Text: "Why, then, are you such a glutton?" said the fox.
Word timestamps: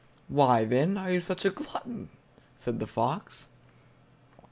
"Why, 0.29 0.65
then, 0.65 0.97
are 0.97 1.11
you 1.11 1.19
such 1.19 1.45
a 1.45 1.51
glutton?" 1.51 2.09
said 2.57 2.79
the 2.79 2.87
fox. 2.87 3.49